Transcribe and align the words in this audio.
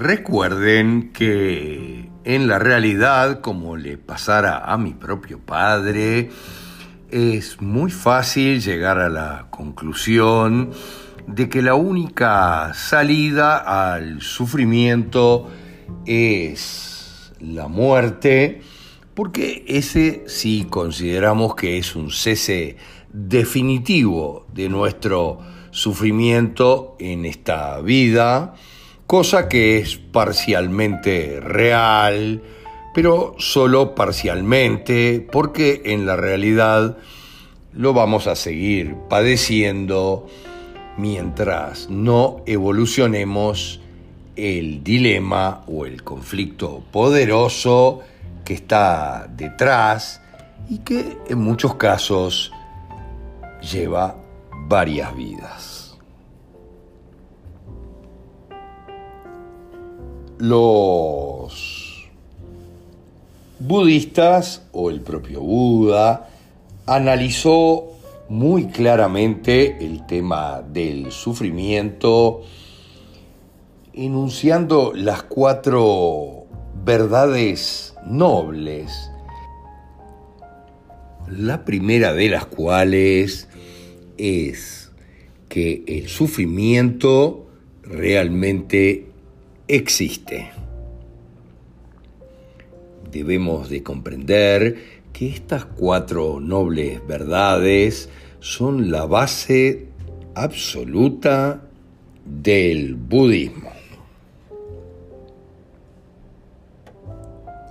recuerden 0.00 1.12
que 1.12 2.08
en 2.24 2.48
la 2.48 2.58
realidad, 2.58 3.42
como 3.42 3.76
le 3.76 3.98
pasara 3.98 4.64
a 4.64 4.78
mi 4.78 4.94
propio 4.94 5.38
padre, 5.40 6.30
es 7.10 7.60
muy 7.60 7.90
fácil 7.90 8.62
llegar 8.62 8.98
a 8.98 9.10
la 9.10 9.48
conclusión 9.50 10.70
de 11.26 11.50
que 11.50 11.60
la 11.60 11.74
única 11.74 12.72
salida 12.72 13.58
al 13.58 14.22
sufrimiento 14.22 15.50
es 16.06 17.32
la 17.38 17.68
muerte, 17.68 18.62
porque 19.12 19.66
ese 19.68 20.24
sí 20.26 20.66
consideramos 20.70 21.54
que 21.54 21.76
es 21.76 21.94
un 21.94 22.10
cese 22.10 22.78
definitivo 23.12 24.46
de 24.54 24.70
nuestro 24.70 25.40
sufrimiento 25.72 26.96
en 26.98 27.26
esta 27.26 27.78
vida, 27.82 28.54
cosa 29.10 29.48
que 29.48 29.78
es 29.78 29.96
parcialmente 29.96 31.40
real, 31.40 32.40
pero 32.94 33.34
solo 33.38 33.96
parcialmente, 33.96 35.26
porque 35.32 35.82
en 35.86 36.06
la 36.06 36.14
realidad 36.14 36.96
lo 37.72 37.92
vamos 37.92 38.28
a 38.28 38.36
seguir 38.36 38.94
padeciendo 39.08 40.28
mientras 40.96 41.90
no 41.90 42.44
evolucionemos 42.46 43.80
el 44.36 44.84
dilema 44.84 45.64
o 45.66 45.86
el 45.86 46.04
conflicto 46.04 46.84
poderoso 46.92 48.02
que 48.44 48.54
está 48.54 49.26
detrás 49.28 50.22
y 50.68 50.78
que 50.78 51.18
en 51.28 51.38
muchos 51.38 51.74
casos 51.74 52.52
lleva 53.60 54.14
varias 54.68 55.16
vidas. 55.16 55.69
Los 60.40 62.08
budistas 63.58 64.62
o 64.72 64.88
el 64.88 65.02
propio 65.02 65.42
Buda 65.42 66.30
analizó 66.86 67.88
muy 68.30 68.68
claramente 68.68 69.84
el 69.84 70.06
tema 70.06 70.62
del 70.62 71.12
sufrimiento, 71.12 72.40
enunciando 73.92 74.92
las 74.94 75.24
cuatro 75.24 76.46
verdades 76.86 77.94
nobles, 78.06 79.10
la 81.28 81.66
primera 81.66 82.14
de 82.14 82.30
las 82.30 82.46
cuales 82.46 83.46
es 84.16 84.90
que 85.50 85.84
el 85.86 86.08
sufrimiento 86.08 87.46
realmente 87.82 89.09
existe. 89.70 90.50
Debemos 93.10 93.68
de 93.68 93.82
comprender 93.82 95.00
que 95.12 95.28
estas 95.28 95.64
cuatro 95.64 96.40
nobles 96.40 97.06
verdades 97.06 98.08
son 98.40 98.90
la 98.90 99.06
base 99.06 99.86
absoluta 100.34 101.62
del 102.24 102.94
budismo. 102.94 103.70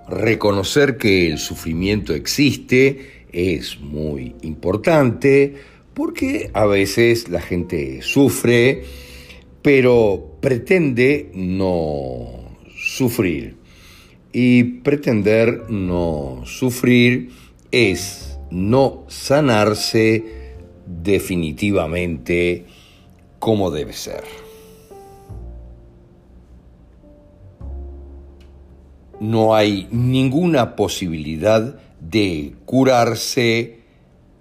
Reconocer 0.08 0.98
que 0.98 1.30
el 1.30 1.38
sufrimiento 1.38 2.14
existe 2.14 3.26
es 3.32 3.80
muy 3.80 4.36
importante 4.42 5.56
porque 5.94 6.50
a 6.54 6.66
veces 6.66 7.30
la 7.30 7.42
gente 7.42 8.02
sufre, 8.02 8.84
pero 9.62 10.29
pretende 10.42 11.32
no 11.34 12.58
sufrir. 12.76 13.58
Y 14.32 14.64
pretender 14.64 15.70
no 15.70 16.44
sufrir 16.46 17.32
es 17.72 18.40
no 18.52 19.06
sanarse 19.08 20.56
definitivamente 20.86 22.66
como 23.40 23.72
debe 23.72 23.94
ser. 23.94 24.24
No 29.20 29.54
hay 29.54 29.88
ninguna 29.92 30.76
posibilidad 30.76 31.78
de 32.00 32.56
curarse 32.66 33.80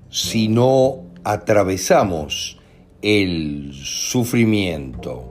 si 0.09 0.49
no 0.49 1.05
atravesamos 1.25 2.59
el 3.03 3.73
sufrimiento. 3.75 5.28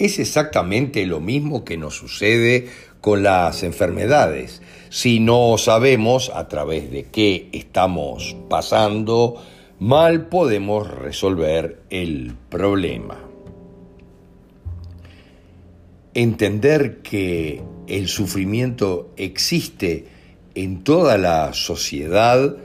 Es 0.00 0.18
exactamente 0.18 1.04
lo 1.04 1.20
mismo 1.20 1.62
que 1.62 1.76
nos 1.76 1.94
sucede 1.94 2.68
con 3.02 3.22
las 3.22 3.62
enfermedades. 3.62 4.62
Si 4.88 5.20
no 5.20 5.58
sabemos 5.58 6.32
a 6.34 6.48
través 6.48 6.90
de 6.90 7.04
qué 7.04 7.50
estamos 7.52 8.34
pasando, 8.48 9.36
mal 9.78 10.28
podemos 10.28 10.90
resolver 10.90 11.82
el 11.90 12.32
problema. 12.48 13.18
Entender 16.14 17.02
que 17.02 17.62
el 17.86 18.08
sufrimiento 18.08 19.12
existe 19.18 20.06
en 20.54 20.82
toda 20.82 21.18
la 21.18 21.52
sociedad 21.52 22.56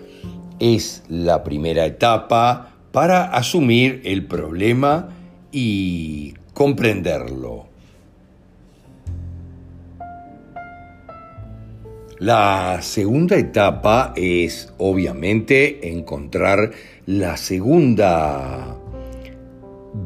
es 0.61 1.03
la 1.09 1.43
primera 1.43 1.85
etapa 1.85 2.77
para 2.93 3.25
asumir 3.25 4.01
el 4.05 4.25
problema 4.25 5.09
y 5.51 6.35
comprenderlo. 6.55 7.65
La 12.17 12.79
segunda 12.81 13.35
etapa 13.35 14.13
es 14.15 14.73
obviamente 14.77 15.91
encontrar 15.91 16.71
la 17.05 17.35
segunda 17.35 18.77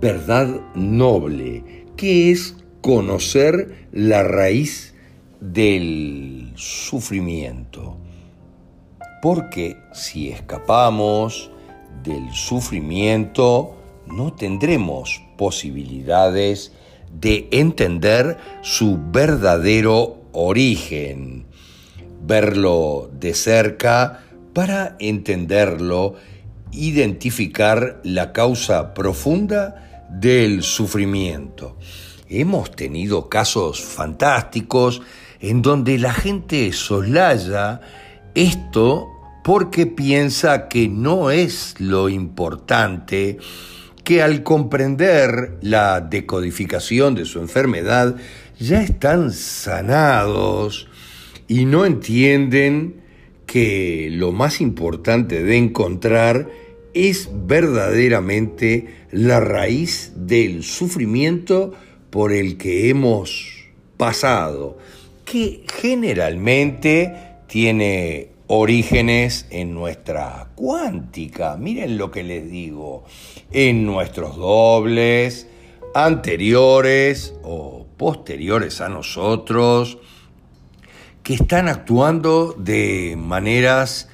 verdad 0.01 0.59
noble, 0.73 1.85
que 1.95 2.31
es 2.31 2.57
conocer 2.81 3.87
la 3.91 4.23
raíz 4.23 4.95
del 5.39 6.51
sufrimiento. 6.55 7.95
Porque 9.21 9.77
si 9.93 10.29
escapamos 10.29 11.51
del 12.03 12.33
sufrimiento, 12.33 13.75
no 14.07 14.33
tendremos 14.33 15.28
posibilidades 15.39 16.73
de 17.09 17.47
entender 17.51 18.37
su 18.61 18.99
verdadero 19.09 20.17
origen, 20.33 21.45
verlo 22.21 23.09
de 23.17 23.33
cerca 23.33 24.25
para 24.53 24.97
entenderlo, 24.99 26.15
identificar 26.73 28.01
la 28.03 28.33
causa 28.33 28.93
profunda 28.93 30.07
del 30.09 30.61
sufrimiento. 30.61 31.77
Hemos 32.27 32.71
tenido 32.71 33.29
casos 33.29 33.81
fantásticos 33.81 35.01
en 35.39 35.61
donde 35.61 35.97
la 35.99 36.11
gente 36.11 36.73
soslaya 36.73 37.79
esto 38.35 39.07
porque 39.45 39.87
piensa 39.87 40.67
que 40.67 40.89
no 40.89 41.31
es 41.31 41.75
lo 41.79 42.09
importante, 42.09 43.37
que 44.09 44.23
al 44.23 44.41
comprender 44.41 45.59
la 45.61 46.01
decodificación 46.01 47.13
de 47.13 47.25
su 47.25 47.41
enfermedad 47.41 48.15
ya 48.59 48.81
están 48.81 49.31
sanados 49.31 50.87
y 51.47 51.65
no 51.65 51.85
entienden 51.85 53.01
que 53.45 54.09
lo 54.11 54.31
más 54.31 54.61
importante 54.61 55.43
de 55.43 55.57
encontrar 55.57 56.49
es 56.95 57.29
verdaderamente 57.45 58.87
la 59.11 59.41
raíz 59.41 60.13
del 60.15 60.63
sufrimiento 60.63 61.75
por 62.09 62.33
el 62.33 62.57
que 62.57 62.89
hemos 62.89 63.67
pasado, 63.95 64.79
que 65.23 65.65
generalmente 65.79 67.13
tiene 67.45 68.28
orígenes 68.51 69.45
en 69.51 69.75
nuestra 69.75 70.49
cuántica. 70.55 71.55
Miren 71.55 71.99
lo 71.99 72.09
que 72.09 72.23
les 72.23 72.49
digo, 72.49 73.03
en 73.51 73.85
nuestros 73.85 74.37
dobles, 74.37 75.47
anteriores 75.93 77.35
o 77.43 77.85
posteriores 77.95 78.81
a 78.81 78.89
nosotros, 78.89 79.99
que 81.21 81.35
están 81.35 81.67
actuando 81.67 82.55
de 82.57 83.15
maneras 83.15 84.09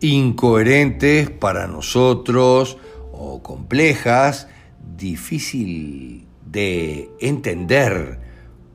incoherentes 0.00 1.28
para 1.28 1.66
nosotros 1.66 2.78
o 3.12 3.42
complejas, 3.42 4.48
difícil 4.96 6.26
de 6.46 7.10
entender 7.20 8.18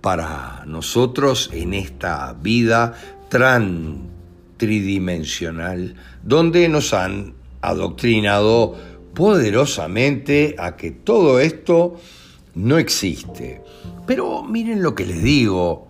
para 0.01 0.65
nosotros 0.67 1.49
en 1.51 1.73
esta 1.73 2.33
vida 2.33 2.93
tan 3.29 4.18
tridimensional, 4.59 5.95
donde 6.21 6.69
nos 6.69 6.93
han 6.93 7.33
adoctrinado 7.61 8.75
poderosamente 9.15 10.55
a 10.59 10.75
que 10.77 10.91
todo 10.91 11.39
esto 11.39 11.99
no 12.53 12.77
existe. 12.77 13.63
Pero 14.05 14.43
miren 14.43 14.83
lo 14.83 14.93
que 14.93 15.07
les 15.07 15.23
digo, 15.23 15.87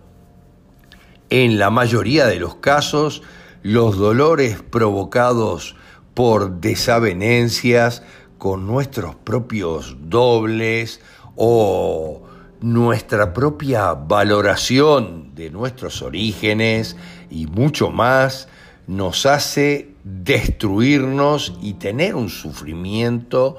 en 1.28 1.58
la 1.58 1.68
mayoría 1.70 2.26
de 2.26 2.40
los 2.40 2.54
casos, 2.56 3.22
los 3.62 3.98
dolores 3.98 4.62
provocados 4.62 5.76
por 6.14 6.60
desavenencias 6.60 8.02
con 8.38 8.66
nuestros 8.66 9.16
propios 9.16 9.96
dobles 10.00 11.00
o 11.36 12.22
nuestra 12.60 13.32
propia 13.32 13.94
valoración 13.94 15.34
de 15.34 15.50
nuestros 15.50 16.02
orígenes 16.02 16.96
y 17.30 17.46
mucho 17.46 17.90
más 17.90 18.48
nos 18.90 19.24
hace 19.24 19.94
destruirnos 20.02 21.56
y 21.62 21.74
tener 21.74 22.16
un 22.16 22.28
sufrimiento 22.28 23.56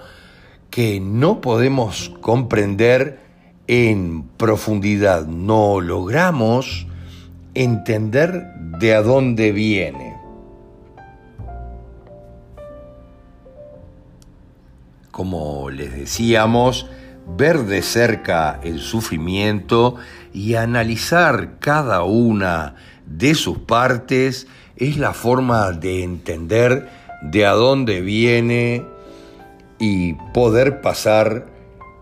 que 0.69 1.00
no 1.00 1.39
podemos 1.39 2.12
comprender 2.19 3.22
en 3.66 4.24
profundidad. 4.36 5.28
No 5.28 5.80
logramos 5.80 6.86
entender 7.54 8.44
de 8.78 8.94
a 8.94 9.01
dónde 9.01 9.54
viene. 9.54 10.18
Como 15.12 15.69
les 15.69 15.95
decíamos, 15.95 16.88
ver 17.38 17.60
de 17.60 17.81
cerca 17.84 18.60
el 18.63 18.81
sufrimiento 18.81 19.95
y 20.34 20.56
analizar 20.56 21.57
cada 21.60 22.04
una 22.04 22.75
de 23.06 23.34
sus 23.34 23.60
partes 23.60 24.48
es 24.81 24.98
la 24.98 25.13
forma 25.13 25.72
de 25.74 26.01
entender 26.01 26.89
de 27.22 27.45
a 27.45 27.51
dónde 27.51 28.01
viene 28.01 28.83
y 29.78 30.13
poder 30.33 30.81
pasar 30.81 31.45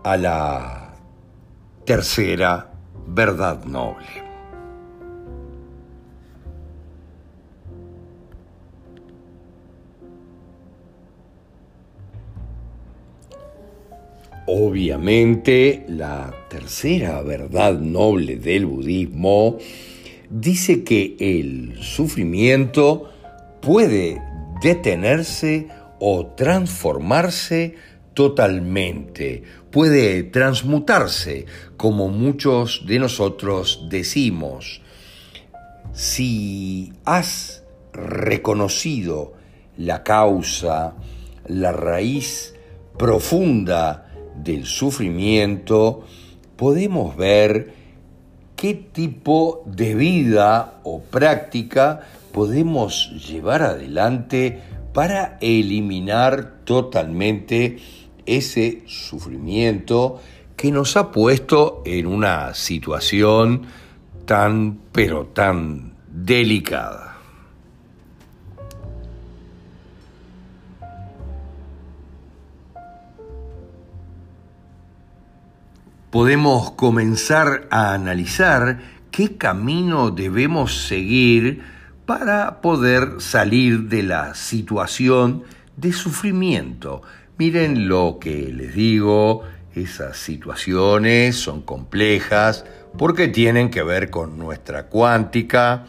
a 0.02 0.16
la 0.16 0.94
tercera 1.84 2.72
verdad 3.06 3.64
noble. 3.64 4.06
Obviamente, 14.46 15.84
la 15.86 16.32
tercera 16.48 17.20
verdad 17.20 17.74
noble 17.74 18.36
del 18.36 18.64
budismo 18.64 19.58
dice 20.30 20.84
que 20.84 21.16
el 21.18 21.82
sufrimiento 21.82 23.10
puede 23.60 24.22
detenerse 24.62 25.68
o 25.98 26.26
transformarse 26.28 27.74
totalmente, 28.14 29.42
puede 29.70 30.22
transmutarse, 30.22 31.46
como 31.76 32.08
muchos 32.08 32.84
de 32.86 32.98
nosotros 32.98 33.86
decimos. 33.90 34.82
Si 35.92 36.92
has 37.04 37.64
reconocido 37.92 39.34
la 39.76 40.02
causa, 40.02 40.94
la 41.46 41.72
raíz 41.72 42.54
profunda 42.96 44.12
del 44.36 44.66
sufrimiento, 44.66 46.04
podemos 46.56 47.16
ver 47.16 47.79
qué 48.60 48.74
tipo 48.74 49.62
de 49.64 49.94
vida 49.94 50.80
o 50.82 51.00
práctica 51.00 52.00
podemos 52.30 53.10
llevar 53.26 53.62
adelante 53.62 54.60
para 54.92 55.38
eliminar 55.40 56.56
totalmente 56.64 57.78
ese 58.26 58.82
sufrimiento 58.86 60.20
que 60.56 60.70
nos 60.70 60.98
ha 60.98 61.10
puesto 61.10 61.82
en 61.86 62.06
una 62.06 62.52
situación 62.52 63.62
tan 64.26 64.78
pero 64.92 65.24
tan 65.24 65.94
delicada. 66.12 67.09
Podemos 76.10 76.72
comenzar 76.72 77.68
a 77.70 77.94
analizar 77.94 78.80
qué 79.10 79.36
camino 79.36 80.10
debemos 80.10 80.86
seguir 80.86 81.62
para 82.04 82.60
poder 82.60 83.20
salir 83.20 83.82
de 83.82 84.02
la 84.02 84.34
situación 84.34 85.44
de 85.76 85.92
sufrimiento. 85.92 87.02
Miren 87.38 87.88
lo 87.88 88.18
que 88.20 88.52
les 88.52 88.74
digo, 88.74 89.44
esas 89.74 90.16
situaciones 90.16 91.36
son 91.36 91.62
complejas 91.62 92.64
porque 92.98 93.28
tienen 93.28 93.70
que 93.70 93.84
ver 93.84 94.10
con 94.10 94.36
nuestra 94.38 94.86
cuántica 94.86 95.86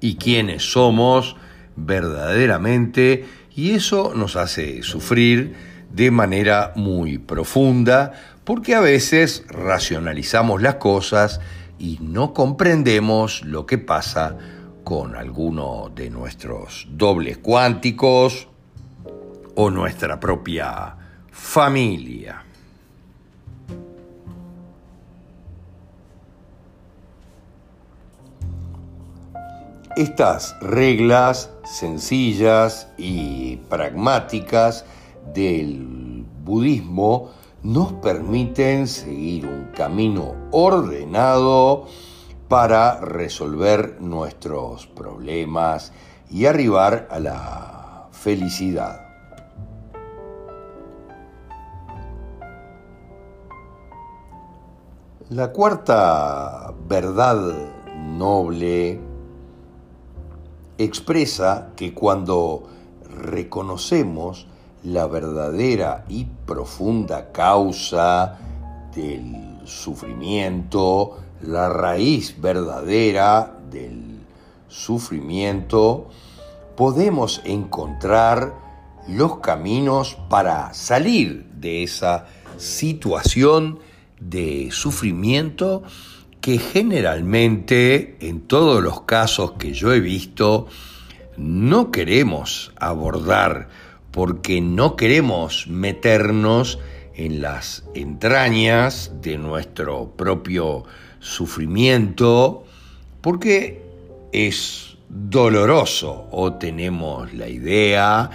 y 0.00 0.16
quiénes 0.16 0.72
somos 0.72 1.36
verdaderamente 1.76 3.24
y 3.54 3.70
eso 3.70 4.12
nos 4.16 4.34
hace 4.34 4.82
sufrir 4.82 5.54
de 5.92 6.10
manera 6.10 6.72
muy 6.74 7.18
profunda 7.18 8.12
porque 8.44 8.74
a 8.74 8.80
veces 8.80 9.44
racionalizamos 9.48 10.62
las 10.62 10.76
cosas 10.76 11.40
y 11.78 11.98
no 12.00 12.34
comprendemos 12.34 13.42
lo 13.44 13.66
que 13.66 13.78
pasa 13.78 14.36
con 14.84 15.14
alguno 15.16 15.90
de 15.94 16.10
nuestros 16.10 16.88
dobles 16.90 17.38
cuánticos 17.38 18.48
o 19.54 19.70
nuestra 19.70 20.18
propia 20.18 20.96
familia. 21.30 22.44
Estas 29.94 30.56
reglas 30.62 31.50
sencillas 31.64 32.88
y 32.96 33.56
pragmáticas 33.68 34.86
del 35.34 36.24
budismo 36.44 37.30
nos 37.62 37.92
permiten 37.94 38.88
seguir 38.88 39.46
un 39.46 39.66
camino 39.74 40.34
ordenado 40.50 41.86
para 42.48 43.00
resolver 43.00 44.00
nuestros 44.00 44.86
problemas 44.88 45.92
y 46.30 46.46
arribar 46.46 47.06
a 47.10 47.20
la 47.20 48.08
felicidad. 48.10 49.00
La 55.30 55.52
cuarta 55.52 56.74
verdad 56.86 57.38
noble 57.96 59.00
expresa 60.76 61.70
que 61.74 61.94
cuando 61.94 62.64
reconocemos 63.08 64.46
la 64.84 65.06
verdadera 65.06 66.04
y 66.08 66.26
profunda 66.46 67.30
causa 67.32 68.38
del 68.94 69.60
sufrimiento, 69.64 71.18
la 71.42 71.68
raíz 71.68 72.40
verdadera 72.40 73.58
del 73.70 74.20
sufrimiento, 74.68 76.08
podemos 76.76 77.40
encontrar 77.44 78.54
los 79.08 79.38
caminos 79.38 80.16
para 80.28 80.72
salir 80.74 81.46
de 81.54 81.82
esa 81.82 82.26
situación 82.56 83.78
de 84.20 84.68
sufrimiento 84.70 85.82
que 86.40 86.58
generalmente, 86.58 88.16
en 88.20 88.40
todos 88.42 88.82
los 88.82 89.02
casos 89.02 89.52
que 89.52 89.72
yo 89.72 89.92
he 89.92 90.00
visto, 90.00 90.66
no 91.36 91.90
queremos 91.90 92.72
abordar 92.76 93.68
porque 94.12 94.60
no 94.60 94.94
queremos 94.94 95.66
meternos 95.66 96.78
en 97.14 97.42
las 97.42 97.84
entrañas 97.94 99.10
de 99.20 99.38
nuestro 99.38 100.12
propio 100.16 100.84
sufrimiento, 101.18 102.64
porque 103.20 103.82
es 104.32 104.96
doloroso 105.08 106.28
o 106.30 106.54
tenemos 106.54 107.32
la 107.34 107.48
idea 107.48 108.30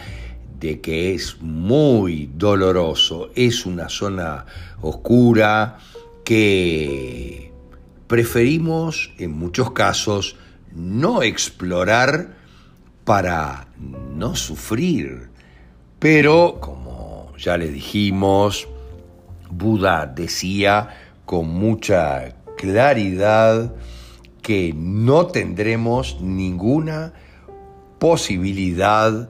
de 0.60 0.82
que 0.82 1.14
es 1.14 1.38
muy 1.42 2.30
doloroso, 2.36 3.30
es 3.36 3.66
una 3.66 3.90
zona 3.90 4.46
oscura 4.82 5.78
que 6.24 7.52
preferimos 8.08 9.12
en 9.18 9.32
muchos 9.32 9.72
casos 9.72 10.36
no 10.74 11.22
explorar 11.24 12.36
para 13.06 13.68
no 14.16 14.36
sufrir 14.36 15.30
pero, 16.00 16.60
como 16.60 17.34
ya 17.38 17.58
le 17.58 17.70
dijimos, 17.70 18.68
Buda 19.50 20.06
decía 20.06 20.90
con 21.26 21.50
mucha 21.50 22.36
claridad 22.58 23.74
que 24.42 24.74
no 24.76 25.28
tendremos 25.28 26.20
ninguna 26.22 27.14
posibilidad 28.00 29.30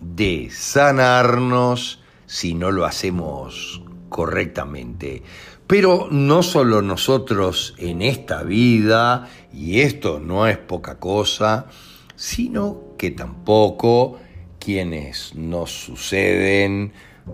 de 0.00 0.50
sanarnos 0.50 2.00
si 2.26 2.54
no 2.54 2.70
lo 2.70 2.84
hacemos 2.84 3.82
correctamente. 4.08 5.22
Pero 5.66 6.08
no 6.10 6.42
solo 6.42 6.82
nosotros 6.82 7.74
en 7.78 8.02
esta 8.02 8.42
vida, 8.42 9.28
y 9.52 9.80
esto 9.80 10.20
no 10.20 10.46
es 10.46 10.58
poca 10.58 10.98
cosa, 10.98 11.66
sino 12.14 12.94
que 12.98 13.10
tampoco 13.10 14.18
quienes 14.62 15.34
nos 15.34 15.72
suceden, 15.72 16.92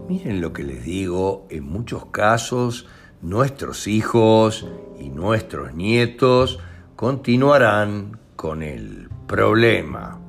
miren 0.09 0.41
lo 0.41 0.55
que 0.55 0.63
les 0.63 0.83
digo, 0.83 1.47
en 1.51 1.65
muchos 1.65 2.07
casos 2.07 2.87
nuestros 3.21 3.87
hijos 3.87 4.67
y 4.99 5.11
nuestros 5.11 5.75
nietos 5.75 6.59
continuarán 6.97 8.19
con 8.35 8.63
el 8.63 9.11
problema. 9.27 10.21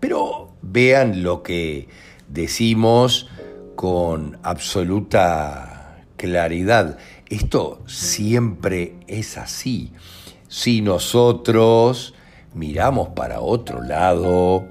Pero 0.00 0.54
vean 0.62 1.22
lo 1.22 1.42
que 1.42 1.88
decimos 2.28 3.28
con 3.74 4.38
absoluta 4.42 6.04
claridad. 6.16 6.96
Esto 7.28 7.82
siempre 7.86 8.94
es 9.06 9.36
así. 9.36 9.92
Si 10.48 10.80
nosotros 10.80 12.14
miramos 12.54 13.08
para 13.08 13.40
otro 13.40 13.82
lado, 13.82 14.66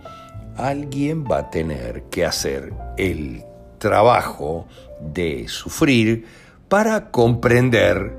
alguien 0.55 1.25
va 1.25 1.39
a 1.39 1.49
tener 1.49 2.03
que 2.03 2.25
hacer 2.25 2.73
el 2.97 3.43
trabajo 3.77 4.67
de 4.99 5.47
sufrir 5.47 6.25
para 6.69 7.11
comprender 7.11 8.17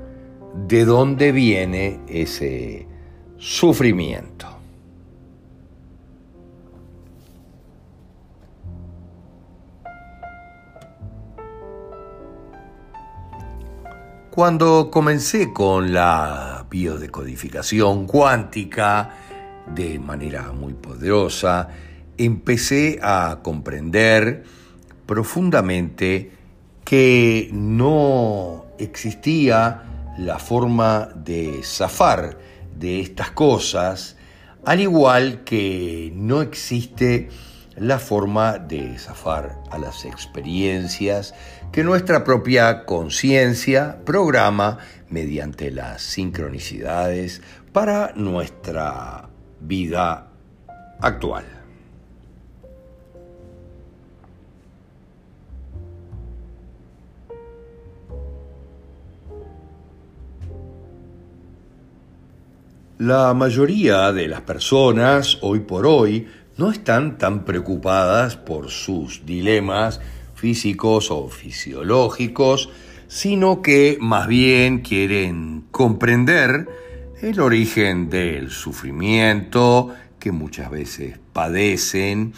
de 0.67 0.85
dónde 0.85 1.31
viene 1.31 1.99
ese 2.07 2.87
sufrimiento. 3.37 4.47
Cuando 14.31 14.91
comencé 14.91 15.51
con 15.51 15.91
la 15.91 16.63
biodecodificación 16.69 18.05
cuántica 18.05 19.09
de 19.73 19.97
manera 19.97 20.51
muy 20.51 20.73
poderosa, 20.75 21.67
empecé 22.17 22.99
a 23.01 23.39
comprender 23.43 24.43
profundamente 25.05 26.31
que 26.83 27.49
no 27.51 28.65
existía 28.77 29.83
la 30.17 30.39
forma 30.39 31.09
de 31.15 31.61
zafar 31.63 32.37
de 32.77 33.01
estas 33.01 33.31
cosas, 33.31 34.15
al 34.65 34.79
igual 34.81 35.43
que 35.43 36.11
no 36.15 36.41
existe 36.41 37.29
la 37.75 37.99
forma 37.99 38.57
de 38.57 38.97
zafar 38.97 39.61
a 39.69 39.77
las 39.77 40.05
experiencias 40.05 41.35
que 41.71 41.83
nuestra 41.83 42.23
propia 42.23 42.85
conciencia 42.85 43.99
programa 44.03 44.79
mediante 45.09 45.69
las 45.71 46.01
sincronicidades 46.01 47.41
para 47.71 48.13
nuestra 48.15 49.29
vida 49.59 50.29
actual. 50.99 51.56
La 62.99 63.35
mayoría 63.35 64.11
de 64.11 64.27
las 64.27 64.41
personas 64.41 65.37
hoy 65.41 65.59
por 65.59 65.85
hoy 65.85 66.27
no 66.57 66.71
están 66.71 67.19
tan 67.19 67.45
preocupadas 67.45 68.37
por 68.37 68.71
sus 68.71 69.23
dilemas 69.23 70.01
físicos 70.33 71.11
o 71.11 71.29
fisiológicos, 71.29 72.71
sino 73.07 73.61
que 73.61 73.99
más 74.01 74.27
bien 74.27 74.79
quieren 74.79 75.65
comprender 75.69 76.67
el 77.21 77.39
origen 77.39 78.09
del 78.09 78.49
sufrimiento 78.49 79.93
que 80.17 80.31
muchas 80.31 80.71
veces 80.71 81.19
padecen 81.33 82.33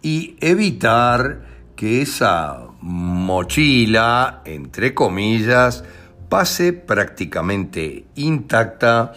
y 0.00 0.36
evitar 0.40 1.42
que 1.76 2.00
esa 2.00 2.68
mochila, 2.80 4.40
entre 4.46 4.94
comillas, 4.94 5.84
pase 6.30 6.72
prácticamente 6.72 8.06
intacta 8.14 9.12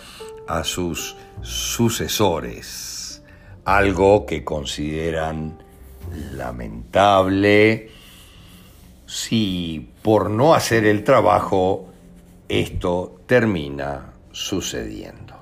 a 0.58 0.64
sus 0.64 1.16
sucesores, 1.42 3.24
algo 3.64 4.26
que 4.26 4.44
consideran 4.44 5.58
lamentable 6.34 7.90
si 9.06 9.92
por 10.02 10.30
no 10.30 10.54
hacer 10.54 10.86
el 10.86 11.04
trabajo 11.04 11.88
esto 12.48 13.20
termina 13.26 14.14
sucediendo. 14.32 15.36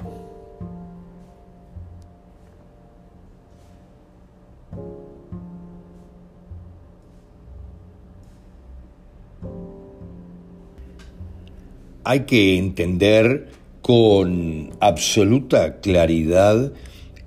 Hay 12.03 12.21
que 12.21 12.57
entender 12.57 13.58
con 13.89 14.69
absoluta 14.81 15.79
claridad 15.79 16.71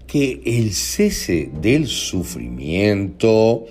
que 0.07 0.43
el 0.45 0.73
cese 0.73 1.51
del 1.61 1.89
sufrimiento 1.89 3.65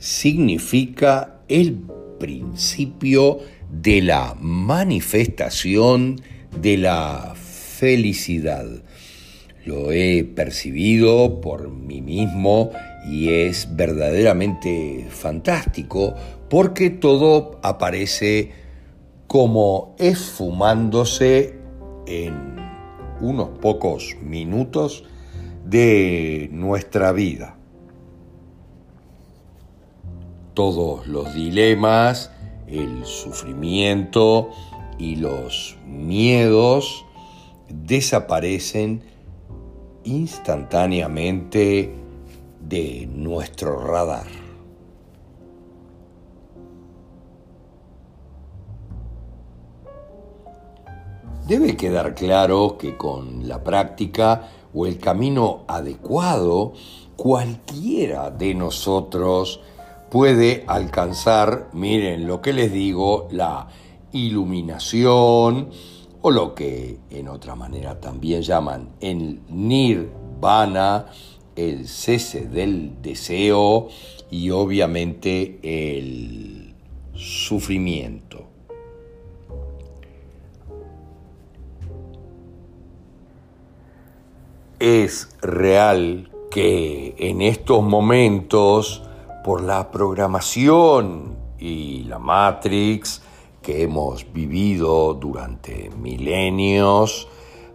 significa 0.00 1.38
el 1.46 1.78
principio 2.18 3.38
de 3.70 4.02
la 4.02 4.34
manifestación 4.40 6.20
de 6.60 6.78
la 6.78 7.36
felicidad. 7.36 8.66
Lo 9.64 9.92
he 9.92 10.24
percibido 10.24 11.40
por 11.40 11.70
mí 11.70 12.02
mismo 12.02 12.72
y 13.08 13.28
es 13.28 13.76
verdaderamente 13.76 15.06
fantástico 15.08 16.16
porque 16.50 16.90
todo 16.90 17.60
aparece 17.62 18.50
como 19.28 19.94
esfumándose 20.00 21.57
en 22.08 22.56
unos 23.20 23.50
pocos 23.60 24.16
minutos 24.22 25.04
de 25.64 26.48
nuestra 26.52 27.12
vida. 27.12 27.56
Todos 30.54 31.06
los 31.06 31.34
dilemas, 31.34 32.32
el 32.66 33.04
sufrimiento 33.04 34.50
y 34.98 35.16
los 35.16 35.76
miedos 35.86 37.04
desaparecen 37.68 39.02
instantáneamente 40.04 41.94
de 42.60 43.08
nuestro 43.12 43.86
radar. 43.86 44.37
Debe 51.48 51.78
quedar 51.78 52.14
claro 52.14 52.76
que 52.76 52.98
con 52.98 53.48
la 53.48 53.64
práctica 53.64 54.50
o 54.74 54.84
el 54.84 54.98
camino 54.98 55.64
adecuado, 55.66 56.74
cualquiera 57.16 58.30
de 58.30 58.54
nosotros 58.54 59.58
puede 60.10 60.64
alcanzar, 60.66 61.70
miren 61.72 62.26
lo 62.26 62.42
que 62.42 62.52
les 62.52 62.70
digo, 62.70 63.28
la 63.30 63.66
iluminación 64.12 65.70
o 66.20 66.30
lo 66.30 66.54
que 66.54 66.98
en 67.08 67.28
otra 67.28 67.54
manera 67.54 67.98
también 67.98 68.42
llaman 68.42 68.90
el 69.00 69.40
nirvana, 69.48 71.06
el 71.56 71.88
cese 71.88 72.46
del 72.46 73.00
deseo 73.00 73.88
y 74.30 74.50
obviamente 74.50 75.60
el 75.62 76.74
sufrimiento. 77.14 78.47
Es 84.78 85.28
real 85.40 86.30
que 86.50 87.14
en 87.18 87.42
estos 87.42 87.82
momentos, 87.82 89.02
por 89.44 89.62
la 89.62 89.90
programación 89.90 91.36
y 91.58 92.04
la 92.04 92.18
Matrix 92.18 93.22
que 93.62 93.82
hemos 93.82 94.32
vivido 94.32 95.14
durante 95.14 95.90
milenios, 95.90 97.28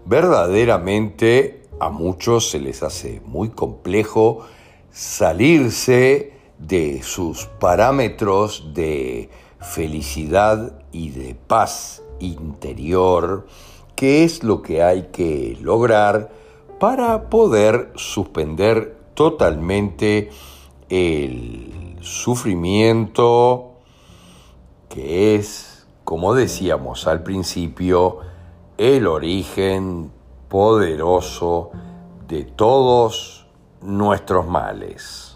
verdaderamente 0.05 1.63
a 1.79 1.89
muchos 1.89 2.49
se 2.49 2.59
les 2.59 2.83
hace 2.83 3.21
muy 3.25 3.49
complejo 3.49 4.45
salirse 4.91 6.33
de 6.57 7.01
sus 7.03 7.45
parámetros 7.45 8.73
de 8.73 9.29
felicidad 9.59 10.79
y 10.91 11.09
de 11.09 11.35
paz 11.35 12.03
interior, 12.19 13.47
que 13.95 14.23
es 14.23 14.43
lo 14.43 14.61
que 14.61 14.83
hay 14.83 15.09
que 15.11 15.57
lograr 15.61 16.42
para 16.83 17.29
poder 17.29 17.93
suspender 17.95 18.97
totalmente 19.13 20.31
el 20.89 21.97
sufrimiento 22.01 23.75
que 24.89 25.35
es 25.35 25.87
como 26.03 26.33
decíamos 26.33 27.07
al 27.07 27.23
principio, 27.23 28.17
el 28.77 29.07
origen 29.07 30.11
poderoso 30.49 31.71
de 32.27 32.43
todos 32.43 33.47
nuestros 33.81 34.45
males. 34.45 35.33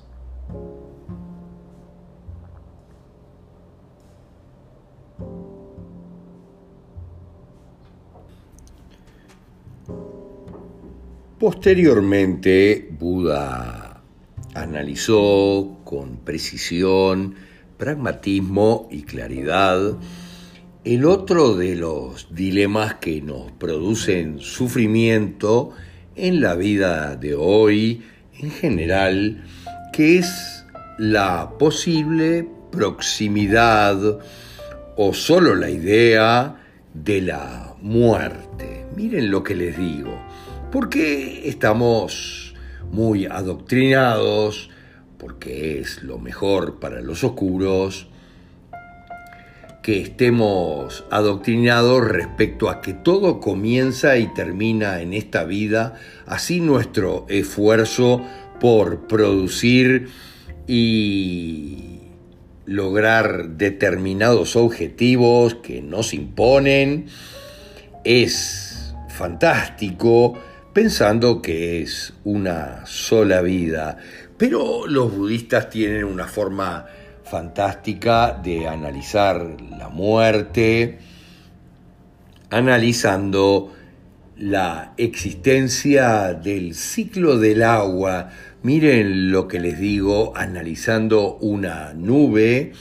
Posteriormente, 11.40 12.90
Buda 13.00 14.02
analizó 14.56 15.78
con 15.84 16.18
precisión, 16.18 17.36
pragmatismo 17.78 18.88
y 18.90 19.04
claridad 19.04 19.98
el 20.84 21.06
otro 21.06 21.56
de 21.56 21.76
los 21.76 22.34
dilemas 22.34 22.96
que 22.96 23.22
nos 23.22 23.52
producen 23.52 24.40
sufrimiento 24.40 25.72
en 26.16 26.42
la 26.42 26.56
vida 26.56 27.16
de 27.16 27.36
hoy 27.36 28.02
en 28.40 28.50
general, 28.50 29.44
que 29.94 30.18
es 30.18 30.66
la 30.98 31.58
posible 31.60 32.48
proximidad 32.72 34.20
o 34.96 35.14
solo 35.14 35.54
la 35.54 35.70
idea 35.70 36.56
de 36.94 37.22
la 37.22 37.76
muerte. 37.82 38.86
Miren 38.96 39.30
lo 39.30 39.44
que 39.44 39.56
les 39.56 39.78
digo, 39.78 40.18
porque 40.80 41.50
estamos 41.50 42.54
muy 42.92 43.26
adoctrinados, 43.26 44.70
porque 45.18 45.80
es 45.80 46.04
lo 46.04 46.20
mejor 46.20 46.80
para 46.80 47.02
los 47.02 47.24
oscuros, 47.24 48.06
que 49.82 50.00
estemos 50.04 51.04
adoctrinados 51.10 52.08
respecto 52.08 52.70
a 52.70 52.82
que 52.82 52.94
todo 52.94 53.40
comienza 53.40 54.18
y 54.20 54.32
termina 54.36 55.02
en 55.02 55.16
esta 55.16 55.46
vida, 55.46 55.96
así 56.28 56.60
nuestro 56.60 57.26
esfuerzo 57.28 58.22
por 58.60 59.08
producir 59.08 60.10
y 60.68 62.02
lograr 62.68 63.58
determinados 63.58 64.56
objetivos 64.56 65.56
que 65.56 65.82
nos 65.82 66.14
imponen 66.14 67.08
es 68.04 68.94
fantástico 69.10 70.38
pensando 70.78 71.42
que 71.42 71.82
es 71.82 72.14
una 72.24 72.86
sola 72.86 73.42
vida. 73.42 73.98
Pero 74.38 74.86
los 74.86 75.12
budistas 75.12 75.72
tienen 75.72 76.04
una 76.04 76.28
forma 76.28 76.86
fantástica 77.24 78.40
de 78.44 78.68
analizar 78.68 79.58
la 79.72 79.90
muerte, 79.90 81.00
analizando 82.52 83.74
la 84.36 84.94
existencia 84.98 86.36
del 86.36 86.76
ciclo 86.76 87.40
del 87.40 87.64
agua. 87.64 88.30
Miren 88.62 89.32
lo 89.32 89.48
que 89.48 89.60
les 89.60 89.80
digo, 89.80 90.34
analizando 90.36 91.38
una 91.38 91.96
nube 91.96 92.74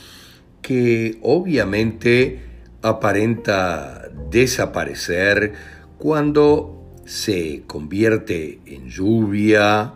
que 0.61 1.17
obviamente 1.23 2.41
aparenta 2.83 4.07
desaparecer 4.29 5.53
cuando 5.97 6.76
se 7.07 7.63
convierte 7.65 8.59
en 8.65 8.89
lluvia 8.89 9.93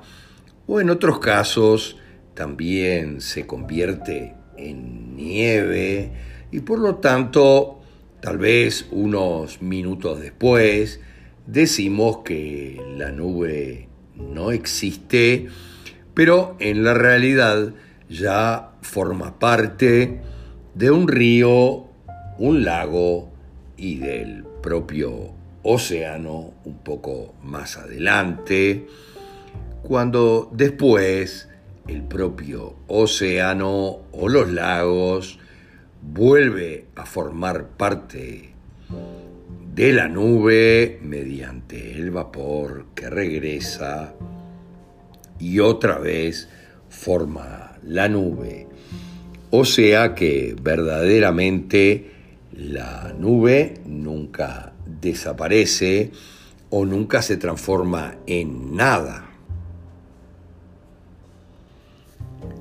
o 0.66 0.80
en 0.80 0.90
otros 0.90 1.20
casos 1.20 1.98
también 2.34 3.20
se 3.20 3.46
convierte 3.46 4.34
en 4.58 5.18
nieve 5.18 6.12
y 6.52 6.62
por 6.62 6.80
lo 6.80 6.96
tanto, 6.96 7.82
tal 8.22 8.38
vez 8.38 8.88
unos 8.92 9.62
minutos 9.62 10.22
después, 10.22 11.02
decimos 11.46 12.20
que 12.24 12.82
la 12.98 13.12
nube 13.12 13.90
no 14.16 14.52
existe, 14.52 15.48
pero 16.14 16.56
en 16.60 16.86
la 16.86 16.94
realidad 16.94 17.74
ya 18.10 18.72
forma 18.82 19.38
parte 19.38 20.22
de 20.76 20.92
un 20.92 21.10
río, 21.10 21.88
un 22.38 22.64
lago 22.64 23.32
y 23.76 23.98
del 23.98 24.46
propio 24.64 25.41
océano 25.64 26.54
un 26.66 26.78
poco 26.80 27.36
más 27.44 27.78
adelante, 27.78 28.88
cuando 29.84 30.50
después 30.54 31.50
el 31.88 32.04
propio 32.04 32.76
océano 32.88 34.00
o 34.12 34.30
los 34.30 34.52
lagos 34.52 35.40
vuelve 36.02 36.86
a 36.96 37.06
formar 37.06 37.68
parte 37.70 38.54
de 39.74 39.94
la 39.94 40.08
nube 40.08 41.00
mediante 41.02 41.94
el 41.94 42.12
vapor 42.12 42.88
que 42.94 43.10
regresa 43.10 44.14
y 45.40 45.60
otra 45.60 45.98
vez 45.98 46.50
forma 46.90 47.78
la 47.84 48.08
nube. 48.10 48.68
O 49.50 49.66
sea 49.66 50.14
que 50.14 50.56
verdaderamente 50.62 52.12
la 52.54 53.14
nube 53.18 53.76
nunca 53.86 54.71
desaparece 55.02 56.12
o 56.70 56.86
nunca 56.86 57.22
se 57.22 57.38
transforma 57.38 58.16
en 58.28 58.76
nada. 58.76 59.28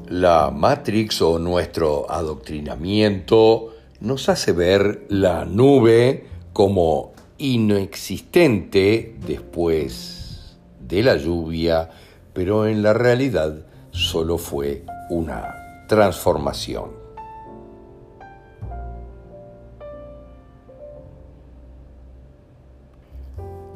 La 0.08 0.50
Matrix 0.50 1.22
o 1.22 1.38
nuestro 1.38 2.10
adoctrinamiento 2.10 3.74
nos 4.00 4.28
hace 4.28 4.52
ver 4.52 5.06
la 5.08 5.44
nube 5.44 6.26
como 6.52 7.12
inexistente 7.38 9.14
después 9.26 10.56
de 10.80 11.02
la 11.02 11.16
lluvia, 11.16 11.90
pero 12.32 12.66
en 12.66 12.82
la 12.82 12.92
realidad 12.92 13.64
solo 13.92 14.36
fue 14.36 14.84
una 15.10 15.86
transformación. 15.86 16.99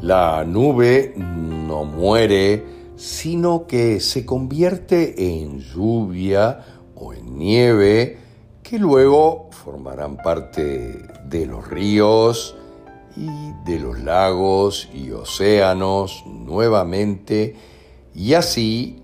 La 0.04 0.44
nube 0.44 1.14
no 1.16 1.84
muere 1.84 2.62
sino 2.94 3.66
que 3.66 4.00
se 4.00 4.26
convierte 4.26 5.40
en 5.40 5.60
lluvia 5.60 6.60
o 6.94 7.14
en 7.14 7.38
nieve 7.38 8.18
que 8.62 8.78
luego 8.78 9.48
formarán 9.50 10.18
parte 10.18 11.08
de 11.24 11.46
los 11.46 11.66
ríos 11.66 12.54
y 13.16 13.30
de 13.64 13.80
los 13.80 13.98
lagos 14.00 14.90
y 14.92 15.10
océanos 15.10 16.22
nuevamente. 16.26 17.56
Y 18.14 18.34
así 18.34 19.02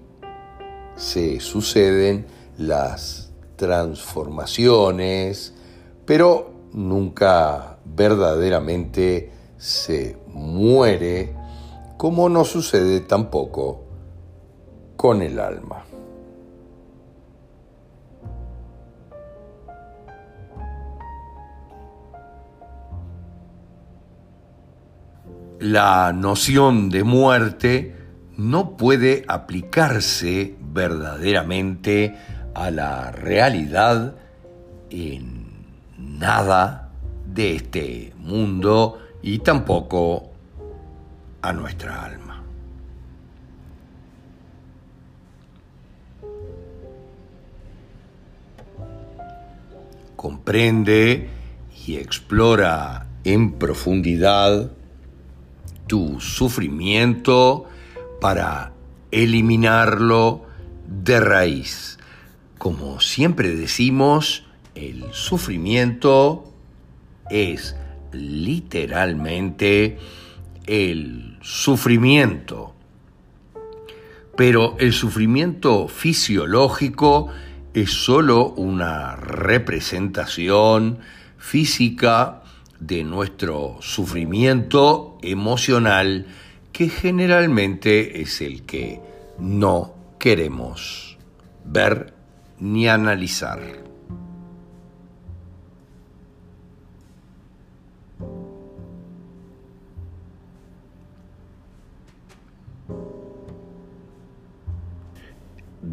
se 0.97 1.41
suceden 1.41 2.27
las 2.59 3.33
transformaciones, 3.57 5.55
pero 6.05 6.51
nunca 6.75 7.79
verdaderamente 7.87 9.39
se 9.61 10.16
muere 10.27 11.37
como 11.99 12.31
no 12.31 12.46
sucede 12.46 13.01
tampoco 13.01 13.85
con 14.96 15.20
el 15.20 15.38
alma. 15.38 15.85
La 25.59 26.14
noción 26.14 26.88
de 26.88 27.05
muerte 27.05 27.94
no 28.38 28.79
puede 28.79 29.27
aplicarse 29.29 30.57
verdaderamente 30.59 32.16
a 32.55 32.70
la 32.70 33.12
realidad 33.12 34.14
en 34.88 35.51
nada 35.99 36.92
de 37.27 37.57
este 37.57 38.14
mundo 38.16 38.99
y 39.22 39.38
tampoco 39.38 40.30
a 41.42 41.52
nuestra 41.52 42.04
alma. 42.04 42.42
Comprende 50.16 51.28
y 51.87 51.96
explora 51.96 53.06
en 53.24 53.52
profundidad 53.52 54.70
tu 55.87 56.20
sufrimiento 56.20 57.64
para 58.20 58.72
eliminarlo 59.11 60.44
de 60.87 61.20
raíz. 61.20 61.98
Como 62.59 63.00
siempre 63.00 63.56
decimos, 63.56 64.46
el 64.74 65.04
sufrimiento 65.12 66.52
es 67.30 67.74
literalmente 68.12 69.99
el 70.66 71.38
sufrimiento, 71.42 72.75
pero 74.37 74.77
el 74.79 74.92
sufrimiento 74.92 75.88
fisiológico 75.88 77.29
es 77.75 77.90
sólo 77.90 78.49
una 78.51 79.16
representación 79.16 80.99
física 81.38 82.42
de 82.79 83.05
nuestro 83.05 83.79
sufrimiento 83.81 85.18
emocional 85.23 86.27
que 86.73 86.88
generalmente 86.88 88.23
es 88.23 88.40
el 88.40 88.62
que 88.62 89.01
no 89.38 89.94
queremos 90.18 91.18
ver 91.64 92.14
ni 92.59 92.88
analizar. 92.88 93.89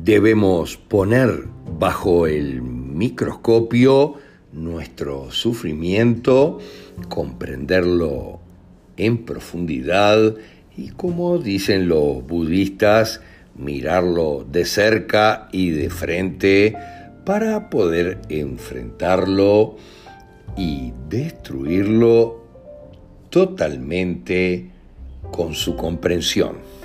Debemos 0.08 0.78
poner 0.78 1.50
bajo 1.78 2.28
el 2.28 2.62
microscopio 2.62 4.14
nuestro 4.54 5.32
sufrimiento, 5.32 6.60
comprenderlo 7.10 8.40
en 8.96 9.26
profundidad 9.26 10.36
y 10.78 10.92
como 10.92 11.40
dicen 11.40 11.90
los 11.90 12.26
budistas, 12.26 13.20
mirarlo 13.58 14.48
de 14.50 14.64
cerca 14.64 15.50
y 15.52 15.72
de 15.72 15.90
frente 15.90 16.78
para 17.26 17.70
poder 17.70 18.22
enfrentarlo 18.30 19.76
y 20.56 20.94
destruirlo 21.10 22.46
totalmente 23.30 24.70
con 25.34 25.54
su 25.54 25.76
comprensión. 25.76 26.77